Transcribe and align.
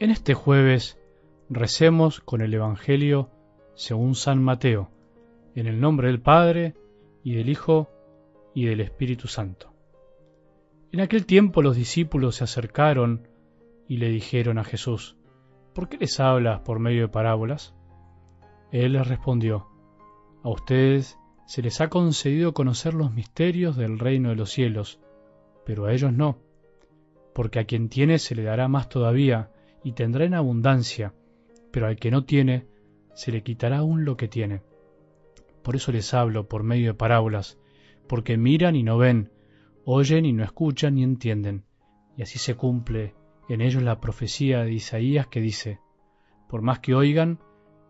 En 0.00 0.10
este 0.10 0.32
jueves 0.32 0.98
recemos 1.50 2.20
con 2.20 2.40
el 2.40 2.54
Evangelio 2.54 3.28
según 3.74 4.14
San 4.14 4.42
Mateo, 4.42 4.88
en 5.54 5.66
el 5.66 5.78
nombre 5.78 6.06
del 6.06 6.22
Padre, 6.22 6.74
y 7.22 7.34
del 7.34 7.50
Hijo, 7.50 7.90
y 8.54 8.64
del 8.64 8.80
Espíritu 8.80 9.28
Santo. 9.28 9.74
En 10.90 11.02
aquel 11.02 11.26
tiempo 11.26 11.60
los 11.60 11.76
discípulos 11.76 12.36
se 12.36 12.44
acercaron 12.44 13.28
y 13.88 13.98
le 13.98 14.08
dijeron 14.08 14.56
a 14.56 14.64
Jesús, 14.64 15.18
¿por 15.74 15.90
qué 15.90 15.98
les 15.98 16.18
hablas 16.18 16.60
por 16.60 16.78
medio 16.78 17.02
de 17.02 17.08
parábolas? 17.08 17.74
Él 18.72 18.94
les 18.94 19.06
respondió, 19.06 19.66
a 20.42 20.48
ustedes 20.48 21.18
se 21.44 21.60
les 21.60 21.78
ha 21.82 21.90
concedido 21.90 22.54
conocer 22.54 22.94
los 22.94 23.12
misterios 23.12 23.76
del 23.76 23.98
reino 23.98 24.30
de 24.30 24.36
los 24.36 24.48
cielos, 24.48 24.98
pero 25.66 25.84
a 25.84 25.92
ellos 25.92 26.14
no, 26.14 26.38
porque 27.34 27.58
a 27.58 27.64
quien 27.64 27.90
tiene 27.90 28.18
se 28.18 28.34
le 28.34 28.44
dará 28.44 28.66
más 28.66 28.88
todavía, 28.88 29.50
y 29.82 29.92
tendrá 29.92 30.24
en 30.24 30.34
abundancia, 30.34 31.14
pero 31.70 31.86
al 31.86 31.96
que 31.96 32.10
no 32.10 32.24
tiene, 32.24 32.66
se 33.14 33.32
le 33.32 33.42
quitará 33.42 33.78
aún 33.78 34.04
lo 34.04 34.16
que 34.16 34.28
tiene. 34.28 34.62
Por 35.62 35.76
eso 35.76 35.92
les 35.92 36.12
hablo 36.14 36.48
por 36.48 36.62
medio 36.62 36.88
de 36.88 36.94
parábolas, 36.94 37.58
porque 38.08 38.36
miran 38.36 38.76
y 38.76 38.82
no 38.82 38.98
ven, 38.98 39.30
oyen 39.84 40.24
y 40.24 40.32
no 40.32 40.42
escuchan 40.42 40.94
ni 40.94 41.04
entienden. 41.04 41.64
Y 42.16 42.22
así 42.22 42.38
se 42.38 42.54
cumple 42.54 43.14
en 43.48 43.60
ellos 43.60 43.82
la 43.82 44.00
profecía 44.00 44.62
de 44.62 44.72
Isaías 44.72 45.26
que 45.26 45.40
dice, 45.40 45.80
por 46.48 46.62
más 46.62 46.80
que 46.80 46.94
oigan, 46.94 47.40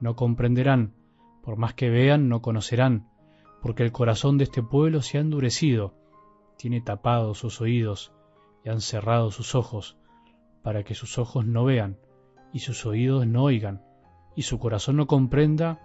no 0.00 0.16
comprenderán, 0.16 0.94
por 1.42 1.56
más 1.56 1.74
que 1.74 1.90
vean, 1.90 2.28
no 2.28 2.42
conocerán, 2.42 3.08
porque 3.62 3.82
el 3.82 3.92
corazón 3.92 4.38
de 4.38 4.44
este 4.44 4.62
pueblo 4.62 5.02
se 5.02 5.18
ha 5.18 5.20
endurecido, 5.20 5.94
tiene 6.56 6.80
tapados 6.80 7.38
sus 7.38 7.60
oídos 7.60 8.12
y 8.64 8.68
han 8.68 8.80
cerrado 8.80 9.30
sus 9.30 9.54
ojos, 9.54 9.98
para 10.62 10.84
que 10.84 10.94
sus 10.94 11.18
ojos 11.18 11.46
no 11.46 11.64
vean 11.64 11.98
y 12.52 12.60
sus 12.60 12.84
oídos 12.86 13.26
no 13.26 13.44
oigan, 13.44 13.82
y 14.34 14.42
su 14.42 14.58
corazón 14.58 14.96
no 14.96 15.06
comprenda 15.06 15.80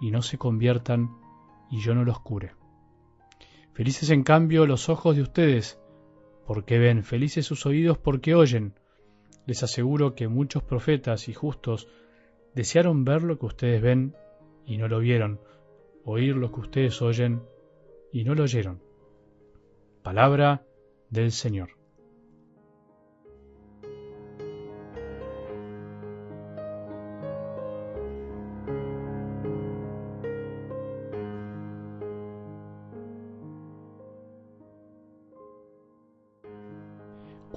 y 0.00 0.10
no 0.10 0.22
se 0.22 0.38
conviertan 0.38 1.10
y 1.70 1.80
yo 1.80 1.94
no 1.94 2.04
los 2.04 2.20
cure. 2.20 2.52
Felices 3.72 4.10
en 4.10 4.24
cambio 4.24 4.66
los 4.66 4.88
ojos 4.88 5.16
de 5.16 5.22
ustedes, 5.22 5.80
porque 6.46 6.78
ven, 6.78 7.04
felices 7.04 7.46
sus 7.46 7.66
oídos 7.66 7.98
porque 7.98 8.34
oyen. 8.34 8.74
Les 9.46 9.62
aseguro 9.62 10.14
que 10.14 10.28
muchos 10.28 10.62
profetas 10.62 11.28
y 11.28 11.34
justos 11.34 11.88
desearon 12.54 13.04
ver 13.04 13.22
lo 13.22 13.38
que 13.38 13.46
ustedes 13.46 13.80
ven 13.80 14.14
y 14.66 14.78
no 14.78 14.88
lo 14.88 14.98
vieron, 14.98 15.40
oír 16.04 16.36
lo 16.36 16.52
que 16.52 16.60
ustedes 16.60 17.00
oyen 17.02 17.42
y 18.12 18.24
no 18.24 18.34
lo 18.34 18.44
oyeron. 18.44 18.82
Palabra 20.02 20.64
del 21.10 21.32
Señor. 21.32 21.77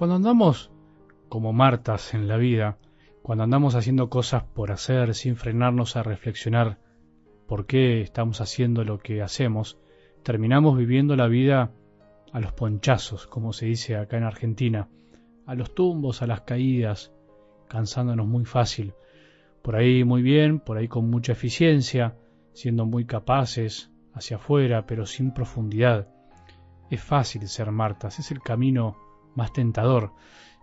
Cuando 0.02 0.16
andamos 0.16 0.72
como 1.30 1.54
Martas 1.54 2.16
en 2.16 2.28
la 2.28 2.38
vida, 2.38 2.80
cuando 3.22 3.44
andamos 3.44 3.76
haciendo 3.76 4.10
cosas 4.10 4.42
por 4.42 4.72
hacer 4.72 5.14
sin 5.14 5.36
frenarnos 5.36 5.96
a 5.96 6.02
reflexionar 6.02 6.80
por 7.48 7.68
qué 7.68 8.02
estamos 8.02 8.42
haciendo 8.42 8.84
lo 8.84 8.98
que 8.98 9.22
hacemos, 9.22 9.78
terminamos 10.24 10.76
viviendo 10.76 11.16
la 11.16 11.28
vida 11.28 11.72
a 12.34 12.40
los 12.40 12.52
ponchazos, 12.52 13.28
como 13.28 13.54
se 13.54 13.68
dice 13.68 13.96
acá 13.96 14.18
en 14.18 14.24
Argentina, 14.24 14.90
a 15.46 15.54
los 15.54 15.76
tumbos, 15.76 16.24
a 16.24 16.26
las 16.26 16.42
caídas, 16.42 17.14
cansándonos 17.68 18.26
muy 18.26 18.46
fácil, 18.46 18.96
por 19.62 19.76
ahí 19.76 20.04
muy 20.04 20.24
bien, 20.24 20.62
por 20.62 20.78
ahí 20.78 20.88
con 20.88 21.12
mucha 21.12 21.34
eficiencia, 21.34 22.18
siendo 22.54 22.88
muy 22.88 23.06
capaces 23.06 23.92
hacia 24.16 24.38
afuera, 24.38 24.88
pero 24.88 25.06
sin 25.06 25.32
profundidad. 25.32 26.08
Es 26.90 27.04
fácil 27.04 27.48
ser 27.48 27.70
Martas, 27.70 28.18
es 28.18 28.32
el 28.32 28.42
camino 28.42 29.11
más 29.36 29.54
tentador. 29.54 30.14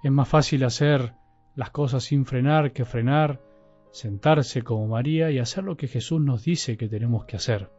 Es 0.02 0.10
más 0.10 0.28
fácil 0.28 0.64
hacer 0.64 1.14
las 1.54 1.70
cosas 1.70 2.04
sin 2.04 2.24
frenar 2.24 2.72
que 2.72 2.84
frenar, 2.84 3.42
sentarse 3.90 4.62
como 4.62 4.86
María 4.86 5.30
y 5.30 5.38
hacer 5.38 5.64
lo 5.64 5.76
que 5.76 5.88
Jesús 5.88 6.20
nos 6.20 6.44
dice 6.44 6.76
que 6.76 6.88
tenemos 6.88 7.24
que 7.24 7.36
hacer. 7.36 7.70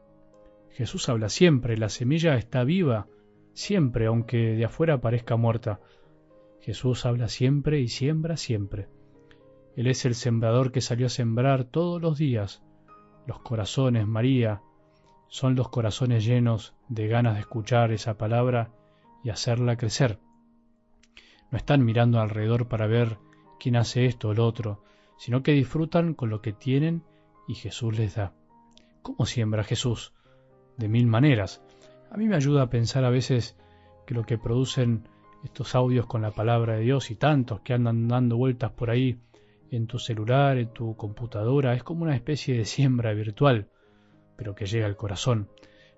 Jesús 0.71 1.09
habla 1.09 1.29
siempre, 1.29 1.77
la 1.77 1.89
semilla 1.89 2.35
está 2.35 2.63
viva, 2.63 3.07
siempre, 3.53 4.07
aunque 4.07 4.37
de 4.55 4.65
afuera 4.65 5.01
parezca 5.01 5.35
muerta. 5.35 5.79
Jesús 6.61 7.05
habla 7.05 7.29
siempre 7.29 7.79
y 7.79 7.87
siembra 7.87 8.37
siempre. 8.37 8.89
Él 9.75 9.87
es 9.87 10.05
el 10.05 10.15
sembrador 10.15 10.71
que 10.71 10.81
salió 10.81 11.05
a 11.05 11.09
sembrar 11.09 11.63
todos 11.63 12.01
los 12.01 12.17
días. 12.17 12.63
Los 13.25 13.39
corazones, 13.39 14.07
María, 14.07 14.61
son 15.27 15.55
los 15.55 15.69
corazones 15.69 16.25
llenos 16.25 16.75
de 16.89 17.07
ganas 17.07 17.35
de 17.35 17.41
escuchar 17.41 17.91
esa 17.91 18.17
palabra 18.17 18.71
y 19.23 19.29
hacerla 19.29 19.77
crecer. 19.77 20.19
No 21.51 21.57
están 21.57 21.83
mirando 21.83 22.19
alrededor 22.19 22.67
para 22.67 22.87
ver 22.87 23.17
quién 23.59 23.75
hace 23.75 24.05
esto 24.05 24.29
o 24.29 24.33
lo 24.33 24.45
otro, 24.45 24.83
sino 25.17 25.43
que 25.43 25.51
disfrutan 25.51 26.13
con 26.13 26.29
lo 26.29 26.41
que 26.41 26.53
tienen 26.53 27.03
y 27.47 27.55
Jesús 27.55 27.97
les 27.97 28.15
da. 28.15 28.33
¿Cómo 29.01 29.25
siembra 29.25 29.63
Jesús? 29.63 30.13
De 30.77 30.87
mil 30.87 31.07
maneras. 31.07 31.61
A 32.11 32.17
mí 32.17 32.27
me 32.27 32.35
ayuda 32.35 32.63
a 32.63 32.69
pensar 32.69 33.03
a 33.03 33.09
veces 33.09 33.57
que 34.05 34.13
lo 34.13 34.23
que 34.23 34.37
producen 34.37 35.07
estos 35.43 35.75
audios 35.75 36.05
con 36.05 36.21
la 36.21 36.31
palabra 36.31 36.75
de 36.75 36.81
Dios 36.81 37.11
y 37.11 37.15
tantos 37.15 37.61
que 37.61 37.73
andan 37.73 38.07
dando 38.07 38.37
vueltas 38.37 38.71
por 38.71 38.89
ahí 38.89 39.19
en 39.71 39.87
tu 39.87 39.99
celular, 39.99 40.57
en 40.57 40.73
tu 40.73 40.95
computadora, 40.95 41.73
es 41.73 41.83
como 41.83 42.03
una 42.03 42.15
especie 42.15 42.57
de 42.57 42.65
siembra 42.65 43.13
virtual, 43.13 43.67
pero 44.35 44.55
que 44.55 44.65
llega 44.65 44.85
al 44.85 44.95
corazón. 44.95 45.49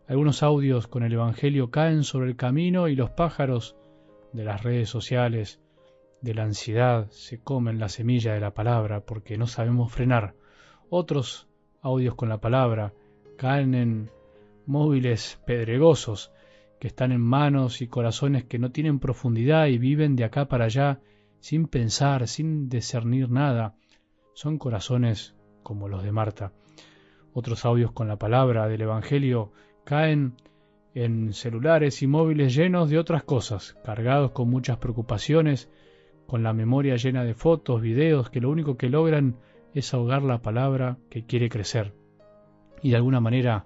Algunos 0.07 0.44
audios 0.44 0.88
con 0.88 1.03
el 1.03 1.13
Evangelio 1.13 1.72
caen 1.72 2.03
sobre 2.03 2.29
el 2.29 2.35
camino 2.35 2.88
y 2.88 2.95
los 2.95 3.11
pájaros 3.11 3.78
de 4.34 4.44
las 4.44 4.64
redes 4.64 4.90
sociales, 4.90 5.59
de 6.22 6.34
la 6.34 6.44
ansiedad, 6.44 7.09
se 7.09 7.40
comen 7.40 7.80
la 7.80 7.90
semilla 7.90 8.34
de 8.34 8.40
la 8.40 8.53
palabra 8.53 9.02
porque 9.02 9.38
no 9.38 9.47
sabemos 9.47 9.92
frenar. 9.92 10.36
Otros 10.90 11.47
audios 11.81 12.16
con 12.16 12.30
la 12.30 12.40
palabra 12.40 12.94
caen 13.38 13.74
en 13.74 14.12
móviles 14.66 15.40
pedregosos 15.46 16.31
que 16.80 16.88
están 16.88 17.12
en 17.12 17.22
manos 17.22 17.81
y 17.81 17.88
corazones 17.88 18.44
que 18.46 18.59
no 18.59 18.72
tienen 18.72 19.00
profundidad 19.00 19.68
y 19.68 19.78
viven 19.78 20.16
de 20.16 20.24
acá 20.24 20.47
para 20.47 20.66
allá 20.66 21.00
sin 21.40 21.68
pensar, 21.68 22.28
sin 22.28 22.70
discernir 22.70 23.30
nada. 23.30 23.75
Son 24.34 24.58
corazones 24.58 25.36
como 25.64 25.88
los 25.88 26.03
de 26.03 26.12
Marta. 26.12 26.53
Otros 27.34 27.66
audios 27.66 27.91
con 27.91 28.08
la 28.08 28.18
palabra 28.18 28.68
del 28.68 28.81
Evangelio 28.81 29.52
caen 29.84 30.36
en 30.94 31.34
celulares 31.34 32.02
y 32.02 32.07
móviles 32.07 32.53
llenos 32.53 32.90
de 32.90 33.00
otras 33.00 33.24
cosas, 33.24 33.78
cargados 33.84 34.31
con 34.31 34.50
muchas 34.50 34.78
preocupaciones, 34.78 35.69
con 36.28 36.44
la 36.44 36.53
memoria 36.53 36.96
llena 36.96 37.24
de 37.24 37.34
fotos, 37.34 37.81
videos, 37.81 38.29
que 38.29 38.41
lo 38.41 38.50
único 38.50 38.78
que 38.78 38.90
logran 38.90 39.38
es 39.74 39.94
ahogar 39.94 40.22
la 40.24 40.41
palabra 40.41 40.97
que 41.09 41.25
quiere 41.25 41.50
crecer. 41.50 41.94
Y 42.81 42.91
de 42.91 42.96
alguna 42.97 43.19
manera, 43.19 43.66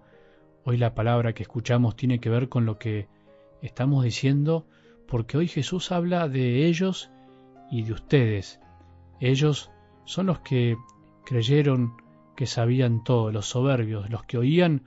hoy 0.63 0.78
la 0.78 0.94
palabra 0.94 1.34
que 1.34 1.44
escuchamos 1.44 1.96
tiene 1.96 2.19
que 2.19 2.30
ver 2.30 2.50
con 2.50 2.66
lo 2.66 2.78
que 2.78 3.08
estamos 3.62 4.03
diciendo, 4.03 4.68
porque 5.07 5.38
hoy 5.38 5.47
Jesús 5.47 5.92
habla 5.92 6.28
de 6.28 6.66
ellos 6.68 7.12
y 7.72 7.84
de 7.84 7.94
ustedes. 7.94 8.59
Ellos 9.19 9.72
son 10.06 10.28
los 10.28 10.40
que 10.40 10.75
creyeron 11.25 11.94
que 12.36 12.46
sabían 12.46 13.03
todo, 13.03 13.31
los 13.31 13.47
soberbios, 13.47 14.09
los 14.09 14.24
que 14.24 14.38
oían 14.38 14.84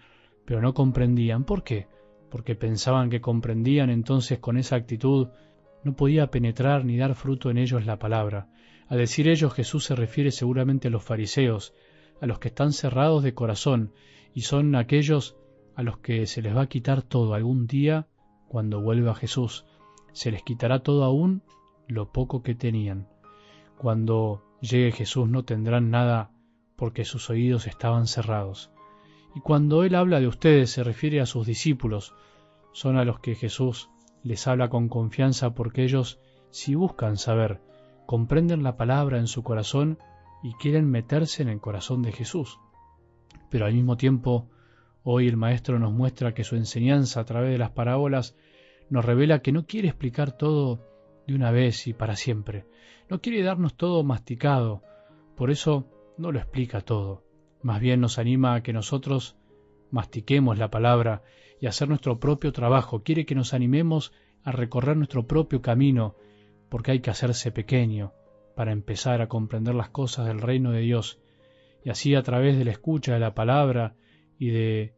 pero 0.49 0.63
no 0.63 0.73
comprendían. 0.73 1.45
¿Por 1.45 1.63
qué? 1.63 1.89
Porque 2.31 2.55
pensaban 2.55 3.11
que 3.11 3.21
comprendían 3.21 3.91
entonces 3.91 4.39
con 4.39 4.57
esa 4.57 4.77
actitud 4.77 5.29
no 5.85 5.95
podía 5.95 6.31
penetrar 6.31 6.85
ni 6.85 6.97
dar 6.97 7.15
fruto 7.15 7.51
en 7.51 7.59
ellos 7.59 7.87
la 7.87 7.99
palabra. 7.99 8.49
Al 8.89 8.99
decir 8.99 9.29
ellos 9.29 9.53
Jesús 9.55 9.85
se 9.85 9.95
refiere 9.95 10.31
seguramente 10.31 10.89
a 10.89 10.91
los 10.91 11.05
fariseos, 11.05 11.75
a 12.21 12.27
los 12.27 12.39
que 12.39 12.49
están 12.49 12.73
cerrados 12.73 13.23
de 13.23 13.35
corazón, 13.35 13.93
y 14.35 14.43
son 14.43 14.75
aquellos 14.75 15.37
a 15.75 15.83
los 15.83 15.99
que 15.99 16.27
se 16.27 16.43
les 16.43 16.57
va 16.57 16.63
a 16.63 16.69
quitar 16.69 17.03
todo 17.03 17.35
algún 17.35 17.67
día 17.67 18.09
cuando 18.49 18.81
vuelva 18.81 19.15
Jesús. 19.15 19.65
Se 20.13 20.31
les 20.31 20.43
quitará 20.43 20.81
todo 20.81 21.05
aún 21.05 21.43
lo 21.87 22.11
poco 22.11 22.43
que 22.43 22.55
tenían. 22.55 23.09
Cuando 23.77 24.43
llegue 24.61 24.91
Jesús 24.91 25.29
no 25.29 25.45
tendrán 25.45 25.91
nada 25.91 26.31
porque 26.77 27.05
sus 27.05 27.31
oídos 27.31 27.67
estaban 27.67 28.07
cerrados. 28.07 28.73
Y 29.35 29.41
cuando 29.41 29.85
Él 29.85 29.95
habla 29.95 30.21
de 30.21 30.27
ustedes 30.27 30.71
se 30.71 30.83
refiere 30.83 31.21
a 31.21 31.27
sus 31.27 31.47
discípulos, 31.47 32.15
son 32.73 32.97
a 32.97 33.05
los 33.05 33.21
que 33.21 33.35
Jesús 33.35 33.91
les 34.23 34.47
habla 34.47 34.69
con 34.69 34.89
confianza 34.89 35.55
porque 35.55 35.85
ellos, 35.85 36.21
si 36.51 36.75
buscan 36.75 37.17
saber, 37.17 37.61
comprenden 38.07 38.63
la 38.63 38.77
palabra 38.77 39.19
en 39.19 39.27
su 39.27 39.43
corazón 39.43 39.99
y 40.43 40.53
quieren 40.55 40.91
meterse 40.91 41.43
en 41.43 41.49
el 41.49 41.61
corazón 41.61 42.03
de 42.03 42.13
Jesús. 42.13 42.59
Pero 43.51 43.67
al 43.67 43.75
mismo 43.75 43.97
tiempo, 43.97 44.49
hoy 45.03 45.29
el 45.29 45.37
Maestro 45.37 45.79
nos 45.79 45.93
muestra 45.93 46.35
que 46.35 46.45
su 46.45 46.57
enseñanza 46.57 47.21
a 47.21 47.25
través 47.25 47.51
de 47.51 47.59
las 47.59 47.71
parábolas 47.71 48.37
nos 48.91 49.05
revela 49.05 49.41
que 49.41 49.53
no 49.53 49.67
quiere 49.67 49.89
explicar 49.89 50.33
todo 50.33 50.81
de 51.27 51.35
una 51.35 51.51
vez 51.51 51.87
y 51.87 51.93
para 51.93 52.17
siempre. 52.17 52.67
No 53.09 53.21
quiere 53.21 53.43
darnos 53.43 53.75
todo 53.77 54.03
masticado, 54.03 54.83
Por 55.37 55.51
eso 55.51 55.87
no 56.17 56.33
lo 56.33 56.39
explica 56.39 56.81
todo, 56.81 57.23
más 57.63 57.81
bien 57.81 58.01
nos 58.01 58.19
anima 58.19 58.55
a 58.55 58.63
que 58.63 58.73
nosotros 58.73 59.37
mastiquemos 59.91 60.59
la 60.59 60.71
palabra 60.71 61.23
y 61.61 61.67
hacer 61.67 61.89
nuestro 61.89 62.21
propio 62.21 62.53
trabajo. 62.53 63.03
Quiere 63.03 63.27
que 63.27 63.35
nos 63.35 63.55
animemos 63.55 64.13
a 64.45 64.53
recorrer 64.53 64.97
nuestro 64.97 65.27
propio 65.27 65.63
camino, 65.63 66.15
porque 66.69 66.93
hay 66.93 67.01
que 67.01 67.11
hacerse 67.11 67.51
pequeño 67.51 68.13
para 68.55 68.73
empezar 68.73 69.21
a 69.21 69.29
comprender 69.29 69.75
las 69.75 69.91
cosas 69.91 70.27
del 70.27 70.41
reino 70.41 70.73
de 70.73 70.81
Dios. 70.81 71.21
Y 71.85 71.91
así 71.91 72.15
a 72.15 72.23
través 72.23 72.59
de 72.59 72.65
la 72.65 72.73
escucha 72.73 73.15
de 73.15 73.21
la 73.21 73.35
palabra 73.35 73.95
y 74.39 74.51
de 74.51 74.95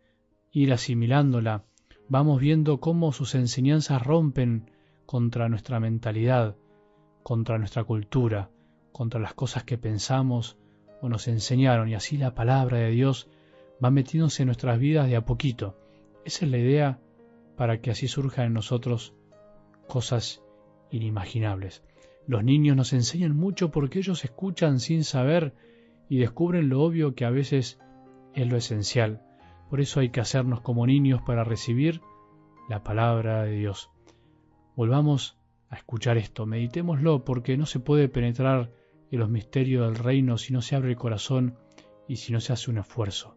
ir 0.52 0.72
asimilándola, 0.72 1.64
vamos 2.08 2.40
viendo 2.40 2.80
cómo 2.80 3.12
sus 3.12 3.34
enseñanzas 3.34 4.02
rompen 4.02 4.70
contra 5.06 5.48
nuestra 5.48 5.80
mentalidad, 5.80 6.56
contra 7.22 7.58
nuestra 7.58 7.84
cultura, 7.84 8.50
contra 8.92 9.20
las 9.20 9.34
cosas 9.34 9.64
que 9.64 9.78
pensamos 9.78 10.58
o 11.00 11.08
nos 11.08 11.28
enseñaron, 11.28 11.88
y 11.88 11.94
así 11.94 12.16
la 12.16 12.34
palabra 12.34 12.78
de 12.78 12.90
Dios 12.90 13.28
va 13.82 13.90
metiéndose 13.90 14.42
en 14.42 14.46
nuestras 14.46 14.78
vidas 14.78 15.08
de 15.08 15.16
a 15.16 15.24
poquito. 15.24 15.76
Esa 16.24 16.44
es 16.44 16.50
la 16.50 16.58
idea 16.58 17.00
para 17.56 17.80
que 17.80 17.90
así 17.90 18.08
surjan 18.08 18.46
en 18.46 18.54
nosotros 18.54 19.14
cosas 19.86 20.42
inimaginables. 20.90 21.82
Los 22.26 22.44
niños 22.44 22.76
nos 22.76 22.92
enseñan 22.92 23.36
mucho 23.36 23.70
porque 23.70 23.98
ellos 23.98 24.24
escuchan 24.24 24.80
sin 24.80 25.04
saber 25.04 25.54
y 26.08 26.18
descubren 26.18 26.68
lo 26.68 26.82
obvio 26.82 27.14
que 27.14 27.24
a 27.24 27.30
veces 27.30 27.80
es 28.34 28.46
lo 28.48 28.56
esencial. 28.56 29.22
Por 29.68 29.80
eso 29.80 30.00
hay 30.00 30.10
que 30.10 30.20
hacernos 30.20 30.60
como 30.60 30.86
niños 30.86 31.22
para 31.22 31.44
recibir 31.44 32.00
la 32.68 32.82
palabra 32.82 33.44
de 33.44 33.52
Dios. 33.52 33.90
Volvamos 34.76 35.38
a 35.68 35.76
escuchar 35.76 36.18
esto, 36.18 36.46
meditémoslo 36.46 37.24
porque 37.24 37.56
no 37.56 37.66
se 37.66 37.80
puede 37.80 38.08
penetrar 38.08 38.70
en 39.10 39.18
los 39.20 39.28
misterios 39.28 39.86
del 39.86 40.02
reino 40.02 40.38
si 40.38 40.52
no 40.52 40.62
se 40.62 40.76
abre 40.76 40.90
el 40.90 40.96
corazón 40.96 41.56
y 42.06 42.16
si 42.16 42.32
no 42.32 42.40
se 42.40 42.52
hace 42.52 42.70
un 42.70 42.78
esfuerzo. 42.78 43.36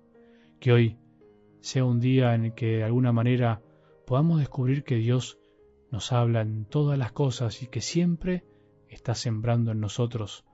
Que 0.60 0.72
hoy 0.72 0.98
sea 1.62 1.86
un 1.86 2.00
día 2.00 2.36
en 2.36 2.46
el 2.46 2.54
que 2.54 2.78
de 2.78 2.84
alguna 2.84 3.12
manera 3.12 3.62
podamos 4.06 4.40
descubrir 4.40 4.84
que 4.84 4.96
Dios 4.96 5.40
nos 5.92 6.12
habla 6.12 6.42
en 6.42 6.66
todas 6.66 6.98
las 6.98 7.12
cosas 7.12 7.62
y 7.62 7.68
que 7.68 7.82
siempre 7.82 8.46
está 8.88 9.16
sembrando 9.16 9.72
en 9.72 9.80
nosotros 9.80 10.46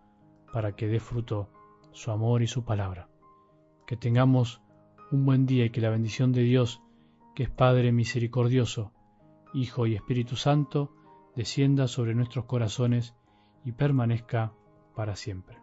para 0.53 0.75
que 0.75 0.87
dé 0.87 0.99
fruto 0.99 1.49
su 1.91 2.11
amor 2.11 2.41
y 2.41 2.47
su 2.47 2.63
palabra. 2.63 3.09
Que 3.87 3.97
tengamos 3.97 4.61
un 5.11 5.25
buen 5.25 5.45
día 5.45 5.65
y 5.65 5.69
que 5.69 5.81
la 5.81 5.89
bendición 5.89 6.31
de 6.31 6.41
Dios, 6.41 6.81
que 7.35 7.43
es 7.43 7.49
Padre 7.49 7.91
misericordioso, 7.91 8.93
Hijo 9.53 9.87
y 9.87 9.95
Espíritu 9.95 10.35
Santo, 10.35 10.93
descienda 11.35 11.87
sobre 11.87 12.13
nuestros 12.13 12.45
corazones 12.45 13.15
y 13.65 13.71
permanezca 13.71 14.53
para 14.99 15.15
siempre. 15.15 15.58